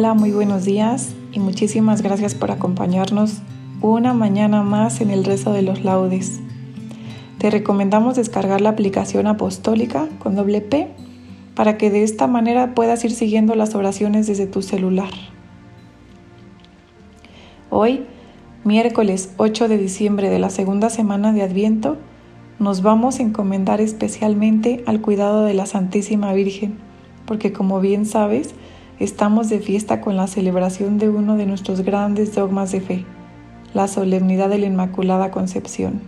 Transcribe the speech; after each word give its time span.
Hola, 0.00 0.14
muy 0.14 0.30
buenos 0.30 0.64
días 0.64 1.14
y 1.30 1.40
muchísimas 1.40 2.00
gracias 2.00 2.34
por 2.34 2.50
acompañarnos 2.50 3.42
una 3.82 4.14
mañana 4.14 4.62
más 4.62 5.02
en 5.02 5.10
el 5.10 5.26
rezo 5.26 5.52
de 5.52 5.60
los 5.60 5.84
laudes. 5.84 6.40
Te 7.36 7.50
recomendamos 7.50 8.16
descargar 8.16 8.62
la 8.62 8.70
aplicación 8.70 9.26
apostólica 9.26 10.08
con 10.18 10.36
doble 10.36 10.62
P 10.62 10.88
para 11.54 11.76
que 11.76 11.90
de 11.90 12.02
esta 12.02 12.26
manera 12.26 12.74
puedas 12.74 13.04
ir 13.04 13.10
siguiendo 13.10 13.54
las 13.56 13.74
oraciones 13.74 14.26
desde 14.26 14.46
tu 14.46 14.62
celular. 14.62 15.10
Hoy, 17.68 18.06
miércoles 18.64 19.34
8 19.36 19.68
de 19.68 19.76
diciembre 19.76 20.30
de 20.30 20.38
la 20.38 20.48
segunda 20.48 20.88
semana 20.88 21.34
de 21.34 21.42
Adviento, 21.42 21.98
nos 22.58 22.80
vamos 22.80 23.18
a 23.18 23.22
encomendar 23.22 23.82
especialmente 23.82 24.82
al 24.86 25.02
cuidado 25.02 25.44
de 25.44 25.52
la 25.52 25.66
Santísima 25.66 26.32
Virgen, 26.32 26.78
porque 27.26 27.52
como 27.52 27.80
bien 27.80 28.06
sabes, 28.06 28.54
estamos 29.00 29.48
de 29.48 29.60
fiesta 29.60 30.02
con 30.02 30.16
la 30.16 30.26
celebración 30.26 30.98
de 30.98 31.08
uno 31.08 31.36
de 31.36 31.46
nuestros 31.46 31.80
grandes 31.80 32.34
dogmas 32.34 32.70
de 32.70 32.82
fe, 32.82 33.06
la 33.72 33.88
solemnidad 33.88 34.50
de 34.50 34.58
la 34.58 34.66
Inmaculada 34.66 35.30
Concepción. 35.30 36.02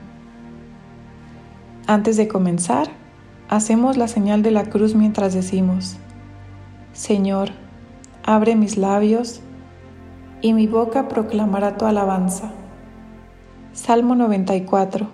Antes 1.87 2.19
de 2.19 2.29
comenzar, 2.29 2.89
hacemos 3.49 3.97
la 3.97 4.09
señal 4.09 4.43
de 4.43 4.51
la 4.51 4.65
cruz 4.67 4.95
mientras 4.95 5.33
decimos, 5.33 5.97
Señor, 6.93 7.53
abre 8.25 8.57
mis 8.57 8.77
labios 8.77 9.41
y 10.43 10.53
mi 10.53 10.67
boca 10.67 11.09
proclamará 11.09 11.79
tu 11.79 11.87
alabanza. 11.87 12.53
Salmo 13.73 14.15
94. 14.15 15.09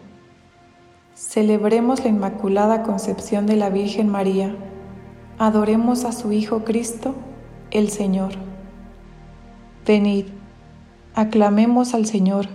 Celebremos 1.14 2.02
la 2.02 2.10
Inmaculada 2.10 2.82
Concepción 2.82 3.46
de 3.46 3.54
la 3.54 3.70
Virgen 3.70 4.08
María. 4.08 4.56
Adoremos 5.38 6.04
a 6.04 6.10
su 6.10 6.32
Hijo 6.32 6.64
Cristo 6.64 7.14
el 7.70 7.90
Señor. 7.90 8.32
Venid, 9.86 10.26
aclamemos 11.14 11.94
al 11.94 12.06
Señor, 12.06 12.46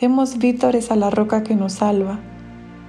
demos 0.00 0.38
vítores 0.38 0.90
a 0.90 0.96
la 0.96 1.10
roca 1.10 1.42
que 1.42 1.56
nos 1.56 1.74
salva, 1.74 2.18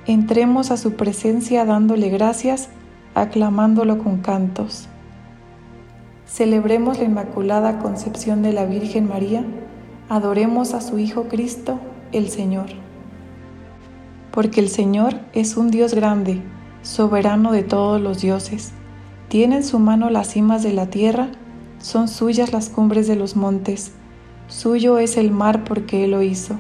entremos 0.06 0.72
a 0.72 0.78
su 0.78 0.94
presencia 0.94 1.66
dándole 1.66 2.10
gracias, 2.10 2.70
aclamándolo 3.16 3.98
con 3.98 4.18
cantos. 4.18 4.88
Celebremos 6.26 7.00
la 7.00 7.06
Inmaculada 7.06 7.80
Concepción 7.80 8.42
de 8.42 8.54
la 8.54 8.66
Virgen 8.66 9.08
María, 9.08 9.44
adoremos 10.08 10.74
a 10.74 10.82
su 10.82 11.00
Hijo 11.00 11.26
Cristo, 11.26 11.80
el 12.14 12.30
Señor. 12.30 12.68
Porque 14.32 14.62
el 14.62 14.70
Señor 14.70 15.16
es 15.34 15.58
un 15.58 15.72
Dios 15.72 15.94
grande, 15.94 16.42
soberano 16.84 17.52
de 17.52 17.64
todos 17.64 18.00
los 18.00 18.22
dioses. 18.22 18.74
Tiene 19.32 19.56
en 19.56 19.64
su 19.64 19.80
mano 19.80 20.10
las 20.10 20.28
cimas 20.28 20.62
de 20.62 20.74
la 20.74 20.88
tierra 20.88 21.30
son 21.80 22.10
suyas 22.10 22.52
las 22.52 22.68
cumbres 22.68 23.08
de 23.08 23.16
los 23.16 23.38
montes, 23.38 23.94
suyo 24.48 24.98
es 24.98 25.16
el 25.16 25.32
mar 25.32 25.64
porque 25.64 26.04
Él 26.04 26.12
lo 26.12 26.22
hizo, 26.22 26.60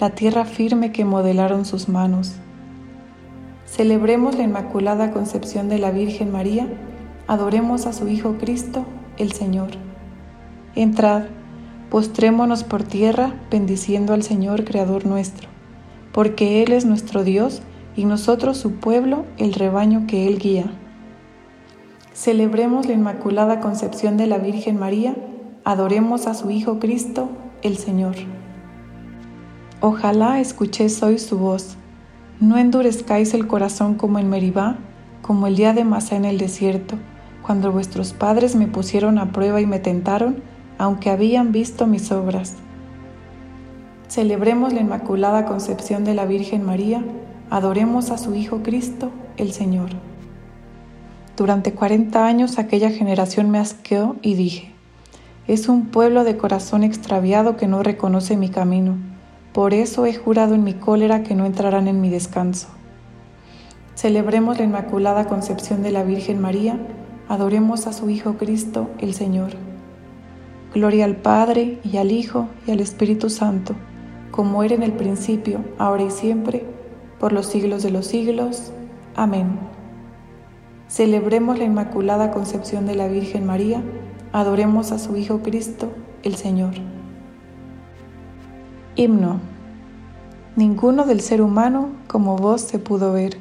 la 0.00 0.08
tierra 0.08 0.46
firme 0.46 0.92
que 0.92 1.04
modelaron 1.04 1.66
sus 1.66 1.90
manos. 1.90 2.36
Celebremos 3.66 4.34
la 4.34 4.44
Inmaculada 4.44 5.10
Concepción 5.10 5.68
de 5.68 5.78
la 5.78 5.90
Virgen 5.90 6.32
María, 6.32 6.66
adoremos 7.26 7.84
a 7.84 7.92
su 7.92 8.08
Hijo 8.08 8.38
Cristo, 8.38 8.86
el 9.18 9.32
Señor. 9.32 9.72
Entrad, 10.74 11.24
postrémonos 11.90 12.64
por 12.64 12.82
tierra, 12.82 13.34
bendiciendo 13.50 14.14
al 14.14 14.22
Señor 14.22 14.64
Creador 14.64 15.04
nuestro, 15.04 15.50
porque 16.12 16.62
Él 16.62 16.72
es 16.72 16.86
nuestro 16.86 17.24
Dios 17.24 17.60
y 17.94 18.06
nosotros 18.06 18.56
su 18.56 18.76
pueblo, 18.76 19.26
el 19.36 19.52
rebaño 19.52 20.06
que 20.06 20.26
Él 20.26 20.38
guía. 20.38 20.72
Celebremos 22.16 22.86
la 22.86 22.94
Inmaculada 22.94 23.60
Concepción 23.60 24.16
de 24.16 24.26
la 24.26 24.38
Virgen 24.38 24.78
María, 24.78 25.14
adoremos 25.64 26.26
a 26.26 26.32
su 26.32 26.50
Hijo 26.50 26.78
Cristo, 26.78 27.28
el 27.60 27.76
Señor. 27.76 28.14
Ojalá 29.82 30.40
escuchéis 30.40 31.02
hoy 31.02 31.18
su 31.18 31.38
voz, 31.38 31.76
no 32.40 32.56
endurezcáis 32.56 33.34
el 33.34 33.46
corazón 33.46 33.96
como 33.96 34.18
en 34.18 34.30
Meribá, 34.30 34.78
como 35.20 35.46
el 35.46 35.56
día 35.56 35.74
de 35.74 35.84
Masá 35.84 36.16
en 36.16 36.24
el 36.24 36.38
desierto, 36.38 36.96
cuando 37.42 37.70
vuestros 37.70 38.14
padres 38.14 38.56
me 38.56 38.66
pusieron 38.66 39.18
a 39.18 39.30
prueba 39.30 39.60
y 39.60 39.66
me 39.66 39.78
tentaron, 39.78 40.42
aunque 40.78 41.10
habían 41.10 41.52
visto 41.52 41.86
mis 41.86 42.10
obras. 42.12 42.54
Celebremos 44.08 44.72
la 44.72 44.80
Inmaculada 44.80 45.44
Concepción 45.44 46.04
de 46.04 46.14
la 46.14 46.24
Virgen 46.24 46.64
María, 46.64 47.04
adoremos 47.50 48.10
a 48.10 48.16
su 48.16 48.34
Hijo 48.34 48.62
Cristo, 48.62 49.10
el 49.36 49.52
Señor. 49.52 49.90
Durante 51.36 51.72
cuarenta 51.72 52.26
años 52.26 52.58
aquella 52.58 52.90
generación 52.90 53.50
me 53.50 53.58
asqueó 53.58 54.16
y 54.22 54.34
dije, 54.34 54.72
es 55.46 55.68
un 55.68 55.86
pueblo 55.86 56.24
de 56.24 56.38
corazón 56.38 56.82
extraviado 56.82 57.56
que 57.56 57.68
no 57.68 57.82
reconoce 57.82 58.38
mi 58.38 58.48
camino. 58.48 58.96
Por 59.52 59.74
eso 59.74 60.06
he 60.06 60.14
jurado 60.14 60.54
en 60.54 60.64
mi 60.64 60.72
cólera 60.72 61.22
que 61.22 61.34
no 61.34 61.44
entrarán 61.44 61.88
en 61.88 62.00
mi 62.00 62.08
descanso. 62.08 62.68
Celebremos 63.94 64.58
la 64.58 64.64
Inmaculada 64.64 65.26
Concepción 65.26 65.82
de 65.82 65.92
la 65.92 66.04
Virgen 66.04 66.40
María, 66.40 66.78
adoremos 67.28 67.86
a 67.86 67.92
su 67.92 68.08
Hijo 68.08 68.38
Cristo, 68.38 68.90
el 68.98 69.12
Señor. 69.12 69.50
Gloria 70.74 71.04
al 71.04 71.16
Padre 71.16 71.78
y 71.84 71.98
al 71.98 72.12
Hijo 72.12 72.48
y 72.66 72.70
al 72.70 72.80
Espíritu 72.80 73.30
Santo, 73.30 73.74
como 74.30 74.62
era 74.62 74.74
en 74.74 74.82
el 74.82 74.92
principio, 74.92 75.60
ahora 75.78 76.02
y 76.02 76.10
siempre, 76.10 76.64
por 77.20 77.32
los 77.32 77.46
siglos 77.46 77.82
de 77.82 77.90
los 77.90 78.06
siglos. 78.06 78.72
Amén. 79.14 79.75
Celebremos 80.88 81.58
la 81.58 81.64
Inmaculada 81.64 82.30
Concepción 82.30 82.86
de 82.86 82.94
la 82.94 83.08
Virgen 83.08 83.44
María, 83.44 83.82
adoremos 84.32 84.92
a 84.92 85.00
su 85.00 85.16
Hijo 85.16 85.40
Cristo, 85.40 85.90
el 86.22 86.36
Señor. 86.36 86.74
Himno. 88.94 89.40
Ninguno 90.54 91.04
del 91.04 91.20
ser 91.20 91.42
humano 91.42 91.90
como 92.06 92.36
vos 92.36 92.60
se 92.60 92.78
pudo 92.78 93.12
ver, 93.12 93.36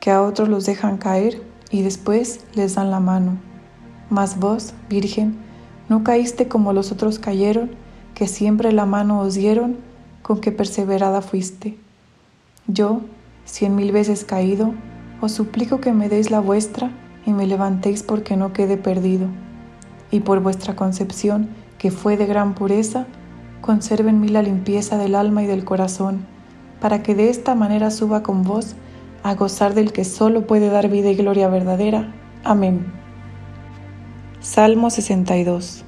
que 0.00 0.10
a 0.10 0.20
otros 0.20 0.48
los 0.48 0.66
dejan 0.66 0.98
caer 0.98 1.40
y 1.70 1.82
después 1.82 2.40
les 2.54 2.74
dan 2.74 2.90
la 2.90 2.98
mano. 2.98 3.38
Mas 4.10 4.40
vos, 4.40 4.74
Virgen, 4.88 5.38
no 5.88 6.02
caíste 6.02 6.48
como 6.48 6.72
los 6.72 6.90
otros 6.90 7.20
cayeron, 7.20 7.70
que 8.14 8.26
siempre 8.26 8.72
la 8.72 8.84
mano 8.84 9.20
os 9.20 9.34
dieron, 9.34 9.76
con 10.22 10.40
que 10.40 10.50
perseverada 10.50 11.22
fuiste. 11.22 11.78
Yo, 12.66 13.00
cien 13.44 13.76
mil 13.76 13.92
veces 13.92 14.24
caído, 14.24 14.74
os 15.20 15.32
suplico 15.32 15.80
que 15.80 15.92
me 15.92 16.08
deis 16.08 16.30
la 16.30 16.40
vuestra 16.40 16.90
y 17.26 17.32
me 17.32 17.46
levantéis 17.46 18.02
porque 18.02 18.36
no 18.36 18.52
quede 18.52 18.76
perdido. 18.76 19.28
Y 20.10 20.20
por 20.20 20.40
vuestra 20.40 20.76
concepción, 20.76 21.50
que 21.78 21.90
fue 21.90 22.16
de 22.16 22.26
gran 22.26 22.54
pureza, 22.54 23.06
conserve 23.60 24.10
en 24.10 24.20
mí 24.20 24.28
la 24.28 24.42
limpieza 24.42 24.98
del 24.98 25.14
alma 25.14 25.42
y 25.42 25.46
del 25.46 25.64
corazón, 25.64 26.26
para 26.80 27.02
que 27.02 27.14
de 27.14 27.30
esta 27.30 27.54
manera 27.54 27.90
suba 27.90 28.22
con 28.22 28.42
vos 28.42 28.74
a 29.22 29.34
gozar 29.34 29.74
del 29.74 29.92
que 29.92 30.04
solo 30.04 30.46
puede 30.46 30.70
dar 30.70 30.88
vida 30.88 31.10
y 31.10 31.16
gloria 31.16 31.48
verdadera. 31.48 32.12
Amén. 32.42 32.86
Salmo 34.40 34.88
62 34.88 35.84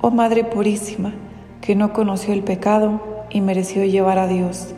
Oh 0.00 0.10
Madre 0.10 0.44
Purísima, 0.44 1.12
que 1.60 1.74
no 1.74 1.92
conoció 1.92 2.32
el 2.32 2.42
pecado 2.42 3.02
y 3.30 3.40
mereció 3.40 3.84
llevar 3.84 4.18
a 4.18 4.26
Dios. 4.26 4.74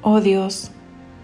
Oh 0.00 0.20
Dios, 0.20 0.70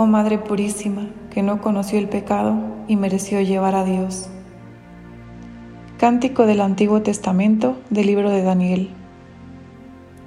Oh 0.00 0.06
Madre 0.06 0.38
Purísima, 0.38 1.08
que 1.28 1.42
no 1.42 1.60
conoció 1.60 1.98
el 1.98 2.08
pecado 2.08 2.54
y 2.86 2.94
mereció 2.94 3.40
llevar 3.40 3.74
a 3.74 3.82
Dios. 3.82 4.30
Cántico 5.98 6.46
del 6.46 6.60
Antiguo 6.60 7.02
Testamento 7.02 7.76
del 7.90 8.06
libro 8.06 8.30
de 8.30 8.44
Daniel. 8.44 8.90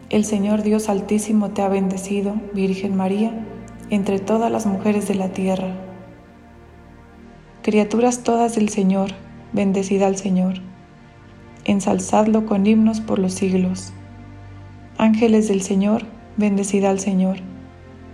El 0.09 0.25
Señor 0.25 0.61
Dios 0.61 0.89
Altísimo 0.89 1.51
te 1.51 1.61
ha 1.61 1.69
bendecido, 1.69 2.35
Virgen 2.53 2.97
María, 2.97 3.31
entre 3.89 4.19
todas 4.19 4.51
las 4.51 4.65
mujeres 4.65 5.07
de 5.07 5.15
la 5.15 5.29
tierra. 5.29 5.73
Criaturas 7.61 8.23
todas 8.23 8.55
del 8.55 8.67
Señor, 8.67 9.11
bendecida 9.53 10.07
al 10.07 10.17
Señor 10.17 10.55
ensalzadlo 11.65 12.45
con 12.45 12.65
himnos 12.65 13.01
por 13.01 13.19
los 13.19 13.33
siglos. 13.33 13.93
Ángeles 14.97 15.47
del 15.47 15.61
Señor, 15.61 16.03
bendecida 16.37 16.89
al 16.89 16.99
Señor. 16.99 17.37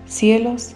Cielos, 0.06 0.76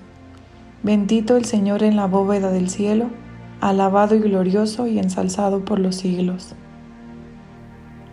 Bendito 0.83 1.37
el 1.37 1.45
Señor 1.45 1.83
en 1.83 1.95
la 1.95 2.07
bóveda 2.07 2.51
del 2.51 2.67
cielo, 2.67 3.11
alabado 3.59 4.15
y 4.15 4.19
glorioso 4.19 4.87
y 4.87 4.97
ensalzado 4.97 5.63
por 5.63 5.77
los 5.77 5.95
siglos. 5.95 6.55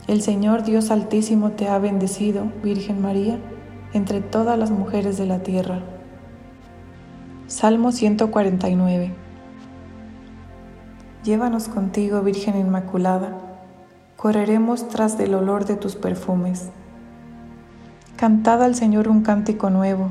El 0.06 0.20
Señor 0.20 0.64
Dios 0.64 0.90
Altísimo 0.90 1.52
te 1.52 1.68
ha 1.68 1.78
bendecido, 1.78 2.52
Virgen 2.62 3.00
María, 3.00 3.38
entre 3.94 4.20
todas 4.20 4.58
las 4.58 4.70
mujeres 4.70 5.16
de 5.16 5.24
la 5.24 5.38
tierra. 5.38 5.80
Salmo 7.46 7.90
149 7.90 9.12
Llévanos 11.24 11.68
contigo, 11.68 12.20
Virgen 12.20 12.58
Inmaculada, 12.58 13.32
correremos 14.16 14.88
tras 14.88 15.16
del 15.16 15.34
olor 15.34 15.64
de 15.64 15.76
tus 15.76 15.96
perfumes. 15.96 16.68
Cantad 18.16 18.62
al 18.62 18.74
Señor 18.74 19.08
un 19.08 19.22
cántico 19.22 19.70
nuevo, 19.70 20.10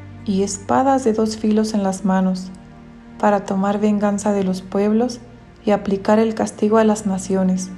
y 0.25 0.43
espadas 0.43 1.03
de 1.03 1.13
dos 1.13 1.37
filos 1.37 1.73
en 1.73 1.83
las 1.83 2.05
manos, 2.05 2.51
para 3.19 3.45
tomar 3.45 3.79
venganza 3.79 4.33
de 4.33 4.43
los 4.43 4.61
pueblos 4.61 5.19
y 5.65 5.71
aplicar 5.71 6.19
el 6.19 6.33
castigo 6.33 6.77
a 6.77 6.83
las 6.83 7.05
naciones, 7.05 7.69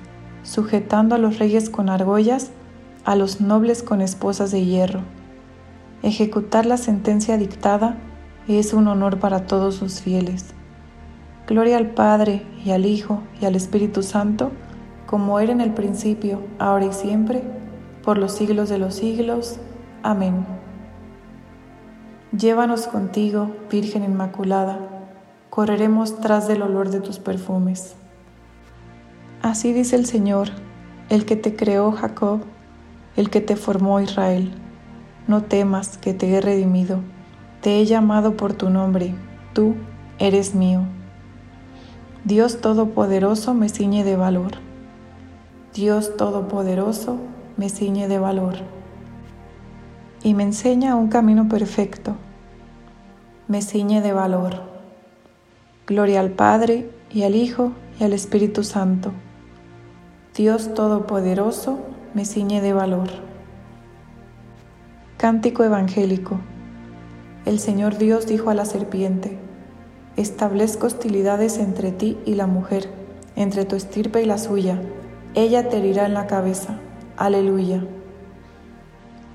sujetando 0.44 1.16
a 1.16 1.18
los 1.18 1.40
reyes 1.40 1.70
con 1.70 1.90
argollas, 1.90 2.52
a 3.06 3.16
los 3.16 3.42
nobles 3.42 3.84
con 3.84 4.02
esposas 4.02 4.52
de 4.52 4.66
hierro. 4.66 5.02
Ejecutar 6.02 6.66
la 6.66 6.78
sentencia 6.78 7.38
dictada 7.38 7.98
es 8.48 8.74
un 8.74 8.88
honor 8.88 9.20
para 9.20 9.46
todos 9.46 9.76
sus 9.76 10.02
fieles. 10.02 10.54
Gloria 11.48 11.78
al 11.78 11.92
Padre 11.92 12.44
y 12.64 12.72
al 12.72 12.86
Hijo 12.86 13.22
y 13.42 13.46
al 13.46 13.56
Espíritu 13.56 14.04
Santo, 14.04 14.52
como 15.06 15.40
era 15.40 15.52
en 15.52 15.62
el 15.62 15.74
principio, 15.74 16.42
ahora 16.60 16.86
y 16.86 16.94
siempre, 16.94 17.44
por 18.04 18.18
los 18.18 18.34
siglos 18.34 18.70
de 18.70 18.78
los 18.78 18.96
siglos. 18.96 19.60
Amén. 20.04 20.63
Llévanos 22.38 22.88
contigo, 22.88 23.52
Virgen 23.70 24.04
Inmaculada, 24.04 24.80
correremos 25.50 26.20
tras 26.20 26.48
del 26.48 26.62
olor 26.62 26.90
de 26.90 27.00
tus 27.00 27.20
perfumes. 27.20 27.96
Así 29.42 29.74
dice 29.74 29.96
el 29.96 30.06
Señor, 30.06 30.50
el 31.10 31.26
que 31.26 31.36
te 31.36 31.56
creó 31.56 31.92
Jacob, 31.92 32.42
el 33.16 33.30
que 33.30 33.42
te 33.42 33.56
formó 33.56 34.00
Israel. 34.00 34.54
No 35.28 35.44
temas 35.44 35.98
que 35.98 36.14
te 36.14 36.34
he 36.34 36.42
redimido 36.42 37.00
te 37.64 37.80
he 37.80 37.86
llamado 37.86 38.36
por 38.36 38.52
tu 38.52 38.70
nombre, 38.70 39.16
tú 39.54 39.76
eres 40.20 40.54
mío. 40.54 40.82
Dios 42.26 42.60
Todopoderoso 42.60 43.54
me 43.54 43.70
ciñe 43.70 44.04
de 44.04 44.18
valor. 44.18 44.52
Dios 45.74 46.18
Todopoderoso 46.18 47.20
me 47.56 47.70
ciñe 47.70 48.10
de 48.10 48.20
valor. 48.20 48.56
Y 50.24 50.34
me 50.36 50.44
enseña 50.44 50.96
un 50.96 51.10
camino 51.10 51.50
perfecto. 51.50 52.16
Me 53.50 53.62
ciñe 53.62 54.02
de 54.02 54.14
valor. 54.14 54.62
Gloria 55.86 56.22
al 56.22 56.32
Padre 56.32 56.90
y 57.12 57.24
al 57.24 57.36
Hijo 57.36 57.74
y 58.00 58.06
al 58.06 58.14
Espíritu 58.14 58.64
Santo. 58.64 59.12
Dios 60.34 60.74
Todopoderoso 60.74 61.80
me 62.14 62.24
ciñe 62.24 62.62
de 62.62 62.72
valor. 62.72 63.10
Cántico 65.18 65.66
Evangélico. 65.66 66.40
El 67.46 67.60
Señor 67.60 67.98
Dios 67.98 68.26
dijo 68.26 68.50
a 68.50 68.54
la 68.54 68.64
serpiente, 68.64 69.38
Establezco 70.16 70.88
hostilidades 70.88 71.58
entre 71.58 71.92
ti 71.92 72.18
y 72.26 72.36
la 72.36 72.48
mujer, 72.48 72.90
entre 73.36 73.66
tu 73.66 73.76
estirpe 73.76 74.24
y 74.24 74.26
la 74.26 74.38
suya. 74.38 74.82
Ella 75.36 75.68
te 75.68 75.80
herirá 75.80 76.06
en 76.06 76.14
la 76.14 76.28
cabeza. 76.28 76.80
Aleluya. 77.18 77.84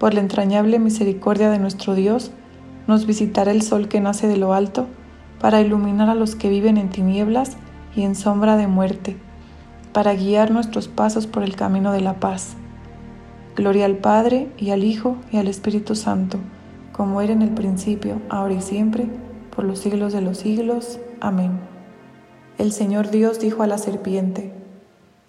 Por 0.00 0.14
la 0.14 0.20
entrañable 0.20 0.80
misericordia 0.80 1.48
de 1.48 1.60
nuestro 1.60 1.94
Dios, 1.94 2.32
nos 2.88 3.06
visitará 3.06 3.52
el 3.52 3.62
sol 3.62 3.86
que 3.86 4.00
nace 4.00 4.26
de 4.26 4.36
lo 4.36 4.52
alto, 4.52 4.88
para 5.40 5.60
iluminar 5.60 6.10
a 6.10 6.16
los 6.16 6.34
que 6.34 6.48
viven 6.48 6.76
en 6.76 6.90
tinieblas 6.90 7.56
y 7.94 8.02
en 8.02 8.16
sombra 8.16 8.56
de 8.56 8.66
muerte, 8.66 9.16
para 9.92 10.14
guiar 10.14 10.50
nuestros 10.50 10.88
pasos 10.88 11.28
por 11.28 11.44
el 11.44 11.54
camino 11.54 11.92
de 11.92 12.00
la 12.00 12.14
paz. 12.18 12.56
Gloria 13.54 13.84
al 13.84 13.98
Padre 13.98 14.48
y 14.58 14.70
al 14.70 14.82
Hijo 14.82 15.16
y 15.30 15.36
al 15.36 15.46
Espíritu 15.46 15.94
Santo 15.94 16.40
como 17.00 17.22
era 17.22 17.32
en 17.32 17.40
el 17.40 17.54
principio, 17.54 18.20
ahora 18.28 18.52
y 18.52 18.60
siempre, 18.60 19.06
por 19.56 19.64
los 19.64 19.78
siglos 19.78 20.12
de 20.12 20.20
los 20.20 20.36
siglos. 20.36 21.00
Amén. 21.18 21.52
El 22.58 22.72
Señor 22.72 23.10
Dios 23.10 23.40
dijo 23.40 23.62
a 23.62 23.66
la 23.66 23.78
serpiente, 23.78 24.52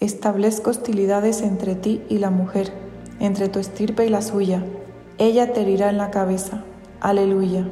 Establezco 0.02 0.70
hostilidades 0.70 1.42
entre 1.42 1.76
ti 1.76 2.02
y 2.10 2.18
la 2.18 2.30
mujer, 2.30 2.74
entre 3.22 3.50
tu 3.50 3.60
estirpe 3.60 4.06
y 4.06 4.10
la 4.10 4.24
suya. 4.24 4.66
Ella 5.20 5.54
te 5.54 5.62
herirá 5.62 5.92
en 5.92 5.98
la 5.98 6.10
cabeza. 6.10 6.64
Aleluya. 7.00 7.70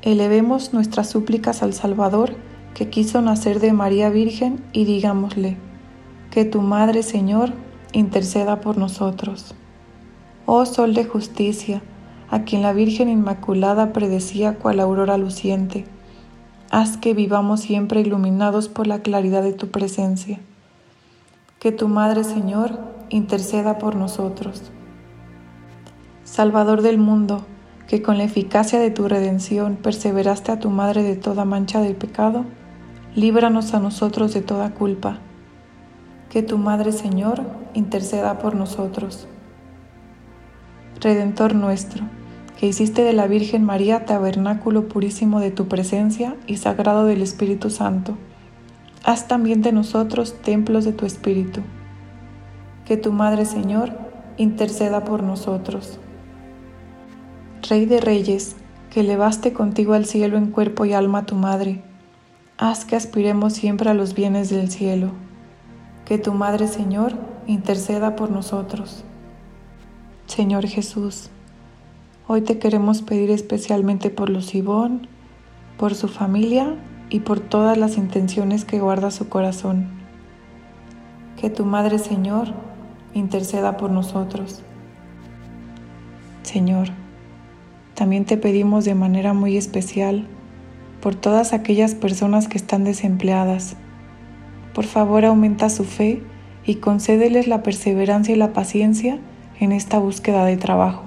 Elevemos 0.00 0.72
nuestras 0.72 1.10
súplicas 1.10 1.62
al 1.62 1.74
Salvador, 1.74 2.34
que 2.74 2.88
quiso 2.88 3.20
nacer 3.20 3.60
de 3.60 3.74
María 3.74 4.08
Virgen, 4.08 4.64
y 4.72 4.86
digámosle, 4.86 5.58
que 6.30 6.46
tu 6.46 6.62
Madre, 6.62 7.02
Señor, 7.02 7.52
interceda 7.92 8.60
por 8.60 8.78
nosotros. 8.78 9.54
Oh 10.46 10.64
Sol 10.64 10.94
de 10.94 11.04
justicia, 11.04 11.82
a 12.30 12.44
quien 12.44 12.62
la 12.62 12.72
Virgen 12.72 13.10
Inmaculada 13.10 13.92
predecía 13.92 14.54
cual 14.54 14.80
aurora 14.80 15.18
luciente. 15.18 15.84
Haz 16.70 16.96
que 16.96 17.12
vivamos 17.12 17.60
siempre 17.60 18.00
iluminados 18.00 18.68
por 18.68 18.86
la 18.86 19.00
claridad 19.00 19.42
de 19.42 19.52
tu 19.52 19.68
presencia. 19.68 20.40
Que 21.58 21.72
tu 21.72 21.88
Madre, 21.88 22.24
Señor, 22.24 22.95
interceda 23.08 23.78
por 23.78 23.96
nosotros. 23.96 24.62
Salvador 26.24 26.82
del 26.82 26.98
mundo, 26.98 27.44
que 27.88 28.02
con 28.02 28.18
la 28.18 28.24
eficacia 28.24 28.78
de 28.78 28.90
tu 28.90 29.08
redención 29.08 29.76
perseveraste 29.76 30.52
a 30.52 30.58
tu 30.58 30.70
Madre 30.70 31.02
de 31.02 31.16
toda 31.16 31.44
mancha 31.44 31.80
del 31.80 31.94
pecado, 31.94 32.44
líbranos 33.14 33.74
a 33.74 33.80
nosotros 33.80 34.34
de 34.34 34.42
toda 34.42 34.74
culpa. 34.74 35.18
Que 36.30 36.42
tu 36.42 36.58
Madre, 36.58 36.92
Señor, 36.92 37.42
interceda 37.74 38.38
por 38.38 38.56
nosotros. 38.56 39.28
Redentor 41.00 41.54
nuestro, 41.54 42.04
que 42.58 42.66
hiciste 42.66 43.02
de 43.02 43.12
la 43.12 43.26
Virgen 43.26 43.64
María 43.64 44.04
tabernáculo 44.04 44.88
purísimo 44.88 45.40
de 45.40 45.50
tu 45.50 45.68
presencia 45.68 46.36
y 46.46 46.56
sagrado 46.56 47.04
del 47.04 47.22
Espíritu 47.22 47.70
Santo, 47.70 48.16
haz 49.04 49.28
también 49.28 49.62
de 49.62 49.72
nosotros 49.72 50.42
templos 50.42 50.84
de 50.84 50.92
tu 50.92 51.06
Espíritu. 51.06 51.60
Que 52.86 52.96
tu 52.96 53.12
Madre 53.12 53.46
Señor 53.46 53.90
interceda 54.36 55.04
por 55.04 55.24
nosotros. 55.24 55.98
Rey 57.68 57.84
de 57.84 58.00
Reyes, 58.00 58.54
que 58.90 59.00
elevaste 59.00 59.52
contigo 59.52 59.94
al 59.94 60.04
cielo 60.04 60.36
en 60.36 60.52
cuerpo 60.52 60.84
y 60.84 60.92
alma 60.92 61.18
a 61.18 61.26
tu 61.26 61.34
Madre, 61.34 61.82
haz 62.58 62.84
que 62.84 62.94
aspiremos 62.94 63.54
siempre 63.54 63.90
a 63.90 63.94
los 63.94 64.14
bienes 64.14 64.50
del 64.50 64.70
cielo. 64.70 65.10
Que 66.04 66.16
tu 66.16 66.32
Madre 66.32 66.68
Señor 66.68 67.14
interceda 67.48 68.14
por 68.14 68.30
nosotros. 68.30 69.04
Señor 70.26 70.64
Jesús, 70.68 71.30
hoy 72.28 72.42
te 72.42 72.60
queremos 72.60 73.02
pedir 73.02 73.32
especialmente 73.32 74.10
por 74.10 74.30
Lucibón, 74.30 75.08
por 75.76 75.96
su 75.96 76.06
familia 76.06 76.76
y 77.10 77.18
por 77.18 77.40
todas 77.40 77.76
las 77.76 77.96
intenciones 77.96 78.64
que 78.64 78.78
guarda 78.78 79.10
su 79.10 79.28
corazón. 79.28 79.88
Que 81.36 81.50
tu 81.50 81.64
Madre 81.64 81.98
Señor 81.98 82.54
interceda 83.14 83.76
por 83.76 83.90
nosotros. 83.90 84.62
Señor, 86.42 86.88
también 87.94 88.24
te 88.24 88.36
pedimos 88.36 88.84
de 88.84 88.94
manera 88.94 89.32
muy 89.32 89.56
especial 89.56 90.26
por 91.00 91.14
todas 91.14 91.52
aquellas 91.52 91.94
personas 91.94 92.48
que 92.48 92.58
están 92.58 92.84
desempleadas. 92.84 93.76
Por 94.74 94.84
favor, 94.84 95.24
aumenta 95.24 95.70
su 95.70 95.84
fe 95.84 96.22
y 96.64 96.76
concédeles 96.76 97.46
la 97.46 97.62
perseverancia 97.62 98.34
y 98.34 98.38
la 98.38 98.52
paciencia 98.52 99.18
en 99.60 99.72
esta 99.72 99.98
búsqueda 99.98 100.44
de 100.44 100.56
trabajo. 100.56 101.04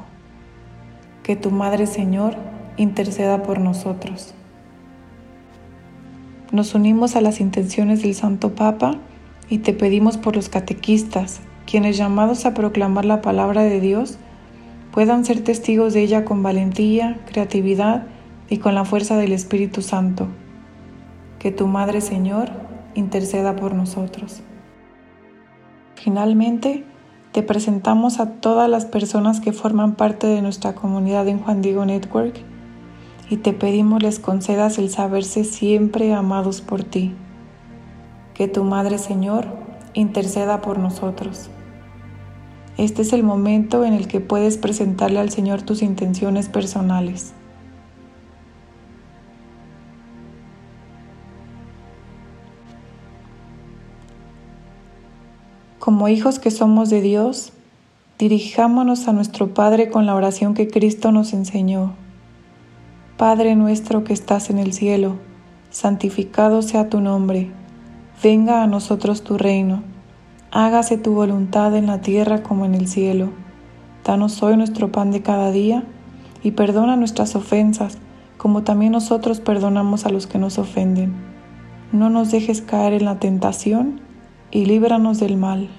Que 1.24 1.36
tu 1.36 1.51
Madre 1.51 1.86
Señor 1.86 2.36
interceda 2.77 3.44
por 3.44 3.60
nosotros. 3.60 4.34
Nos 6.51 6.74
unimos 6.74 7.15
a 7.15 7.22
las 7.22 7.41
intenciones 7.41 8.01
del 8.01 8.15
Santo 8.15 8.56
Papa 8.56 8.96
y 9.50 9.60
te 9.60 9.74
pedimos 9.74 10.18
por 10.18 10.36
los 10.36 10.50
catequistas, 10.50 11.41
quienes 11.70 11.98
llamados 11.98 12.48
a 12.48 12.56
proclamar 12.56 13.06
la 13.06 13.22
palabra 13.22 13.62
de 13.62 13.80
Dios, 13.80 14.18
puedan 14.92 15.24
ser 15.24 15.44
testigos 15.44 15.94
de 15.94 16.02
ella 16.02 16.26
con 16.26 16.42
valentía, 16.42 17.20
creatividad 17.28 18.08
y 18.50 18.58
con 18.58 18.74
la 18.74 18.86
fuerza 18.86 19.18
del 19.18 19.34
Espíritu 19.34 19.84
Santo. 19.84 20.28
Que 21.38 21.52
tu 21.52 21.68
Madre 21.68 22.02
Señor 22.02 22.50
interceda 22.96 23.56
por 23.56 23.76
nosotros. 23.76 24.42
Finalmente, 25.94 26.86
te 27.34 27.44
presentamos 27.44 28.20
a 28.20 28.32
todas 28.40 28.68
las 28.68 28.86
personas 28.86 29.40
que 29.40 29.54
forman 29.54 29.94
parte 29.94 30.26
de 30.26 30.42
nuestra 30.42 30.74
comunidad 30.74 31.28
en 31.28 31.38
Juan 31.38 31.62
Diego 31.62 31.86
Network 31.86 32.36
y 33.30 33.38
te 33.38 33.54
pedimos 33.54 34.02
les 34.02 34.18
concedas 34.18 34.80
el 34.80 34.90
saberse 34.90 35.44
siempre 35.44 36.16
amados 36.16 36.62
por 36.62 36.84
ti. 36.84 37.14
Que 38.34 38.48
tu 38.48 38.64
Madre 38.64 38.98
Señor 38.98 39.46
interceda 39.94 40.62
por 40.62 40.80
nosotros. 40.80 41.52
Este 42.79 43.01
es 43.01 43.12
el 43.12 43.24
momento 43.24 43.83
en 43.83 43.91
el 43.91 44.07
que 44.07 44.21
puedes 44.21 44.57
presentarle 44.57 45.19
al 45.19 45.31
Señor 45.31 45.63
tus 45.63 45.81
intenciones 45.81 46.48
personales. 46.48 47.33
Como 55.77 56.07
hijos 56.07 56.39
que 56.39 56.51
somos 56.51 56.89
de 56.89 57.01
Dios, 57.01 57.51
dirijámonos 58.17 59.09
a 59.09 59.12
nuestro 59.12 59.53
Padre 59.53 59.89
con 59.89 60.05
la 60.05 60.15
oración 60.15 60.53
que 60.53 60.69
Cristo 60.69 61.12
nos 61.12 61.33
enseñó. 61.33 61.95
Padre 63.17 63.57
nuestro 63.57 64.05
que 64.05 64.13
estás 64.13 64.50
en 64.50 64.57
el 64.57 64.71
cielo, 64.71 65.17
santificado 65.69 66.62
sea 66.62 66.88
tu 66.88 67.01
nombre, 67.01 67.51
venga 68.24 68.63
a 68.63 68.67
nosotros 68.67 69.25
tu 69.25 69.38
reino, 69.38 69.83
hágase 70.51 70.98
tu 70.98 71.13
voluntad 71.13 71.75
en 71.75 71.88
la 71.88 72.01
tierra 72.01 72.41
como 72.41 72.65
en 72.65 72.74
el 72.74 72.88
cielo. 72.88 73.29
Danos 74.03 74.41
hoy 74.41 74.58
nuestro 74.58 74.91
pan 74.91 75.12
de 75.12 75.22
cada 75.22 75.51
día 75.51 75.84
y 76.41 76.51
perdona 76.51 76.96
nuestras 76.96 77.36
ofensas, 77.36 77.98
como 78.38 78.63
también 78.63 78.94
nosotros 78.94 79.41
perdonamos 79.41 80.06
a 80.06 80.10
los 80.10 80.25
que 80.25 80.39
nos 80.39 80.58
ofenden. 80.58 81.13
No 81.91 82.10
nos 82.10 82.32
dejes 82.32 82.62
caer 82.62 82.94
en 82.94 83.06
la 83.06 83.20
tentación 83.20 84.01
y 84.51 84.65
líbranos 84.65 85.20
del 85.20 85.38
mal. 85.38 85.70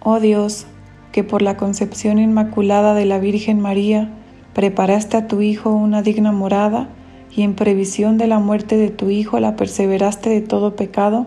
Oh 0.00 0.18
Dios, 0.18 0.66
que 1.12 1.24
por 1.24 1.42
la 1.42 1.56
concepción 1.56 2.18
inmaculada 2.18 2.94
de 2.94 3.04
la 3.04 3.18
Virgen 3.18 3.60
María, 3.60 4.10
preparaste 4.54 5.16
a 5.16 5.28
tu 5.28 5.42
Hijo 5.42 5.70
una 5.70 6.02
digna 6.02 6.32
morada 6.32 6.88
y 7.34 7.42
en 7.42 7.54
previsión 7.54 8.18
de 8.18 8.26
la 8.26 8.38
muerte 8.38 8.76
de 8.76 8.90
tu 8.90 9.10
Hijo 9.10 9.38
la 9.40 9.56
perseveraste 9.56 10.30
de 10.30 10.40
todo 10.40 10.76
pecado, 10.76 11.26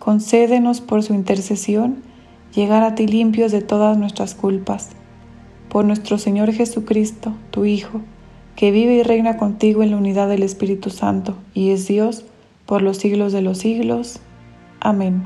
concédenos 0.00 0.80
por 0.80 1.04
su 1.04 1.14
intercesión 1.14 2.02
llegar 2.54 2.82
a 2.82 2.96
ti 2.96 3.06
limpios 3.06 3.52
de 3.52 3.60
todas 3.60 3.96
nuestras 3.96 4.34
culpas. 4.34 4.88
Por 5.68 5.84
nuestro 5.84 6.18
Señor 6.18 6.52
Jesucristo, 6.52 7.34
tu 7.52 7.64
Hijo, 7.64 8.00
que 8.56 8.72
vive 8.72 8.94
y 8.94 9.02
reina 9.04 9.36
contigo 9.36 9.84
en 9.84 9.92
la 9.92 9.98
unidad 9.98 10.28
del 10.28 10.42
Espíritu 10.42 10.90
Santo 10.90 11.36
y 11.54 11.70
es 11.70 11.86
Dios 11.86 12.24
por 12.66 12.82
los 12.82 12.96
siglos 12.96 13.32
de 13.32 13.42
los 13.42 13.58
siglos. 13.58 14.18
Amén. 14.80 15.22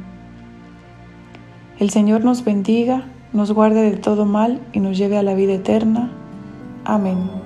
El 1.79 1.91
Señor 1.91 2.25
nos 2.25 2.45
bendiga, 2.45 3.07
nos 3.33 3.53
guarde 3.53 3.89
de 3.89 3.97
todo 3.97 4.27
mal 4.27 4.61
y 4.73 4.81
nos 4.81 4.99
lleve 4.99 5.17
a 5.17 5.23
la 5.23 5.35
vida 5.35 5.55
eterna. 5.55 6.11
Amén. 6.85 7.44